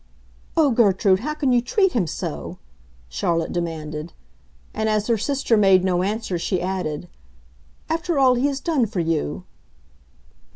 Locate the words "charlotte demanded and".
3.07-4.89